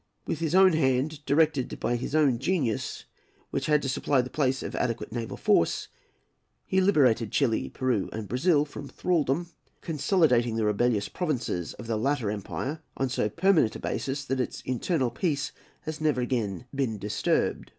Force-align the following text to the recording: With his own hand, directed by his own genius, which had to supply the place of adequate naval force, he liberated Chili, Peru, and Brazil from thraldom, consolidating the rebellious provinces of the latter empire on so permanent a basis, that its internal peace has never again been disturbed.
With 0.25 0.39
his 0.39 0.55
own 0.55 0.73
hand, 0.73 1.23
directed 1.27 1.79
by 1.79 1.95
his 1.95 2.15
own 2.15 2.39
genius, 2.39 3.05
which 3.51 3.67
had 3.67 3.83
to 3.83 3.87
supply 3.87 4.19
the 4.21 4.31
place 4.31 4.63
of 4.63 4.75
adequate 4.75 5.11
naval 5.11 5.37
force, 5.37 5.89
he 6.65 6.81
liberated 6.81 7.31
Chili, 7.31 7.69
Peru, 7.69 8.09
and 8.11 8.27
Brazil 8.27 8.65
from 8.65 8.87
thraldom, 8.87 9.51
consolidating 9.81 10.55
the 10.55 10.65
rebellious 10.65 11.07
provinces 11.07 11.75
of 11.75 11.85
the 11.85 11.97
latter 11.97 12.31
empire 12.31 12.81
on 12.97 13.09
so 13.09 13.29
permanent 13.29 13.75
a 13.75 13.79
basis, 13.79 14.25
that 14.25 14.39
its 14.39 14.61
internal 14.61 15.11
peace 15.11 15.51
has 15.81 16.01
never 16.01 16.19
again 16.19 16.65
been 16.73 16.97
disturbed. 16.97 17.69